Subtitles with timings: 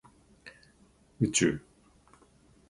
[1.19, 1.59] 宇宙